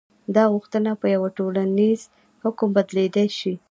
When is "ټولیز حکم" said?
1.37-2.69